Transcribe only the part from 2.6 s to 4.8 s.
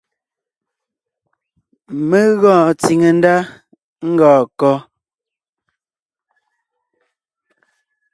tsìŋe ndá ngɔɔn kɔ́?